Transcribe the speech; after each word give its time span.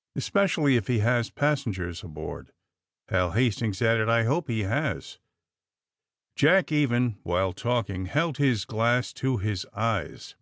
*' 0.00 0.04
Especially 0.14 0.76
if 0.76 0.88
he 0.88 0.98
has 0.98 1.30
passengers 1.30 2.02
aboard," 2.04 2.52
Hal 3.08 3.30
Hastings 3.30 3.80
added. 3.80 4.10
I 4.10 4.24
hope 4.24 4.46
he 4.48 4.64
has." 4.64 5.18
Jack, 6.36 6.70
even 6.70 7.12
while 7.22 7.54
talking, 7.54 8.04
held 8.04 8.36
his 8.36 8.66
glass 8.66 9.14
to 9.14 9.38
his 9.38 9.64
eyes. 9.72 10.34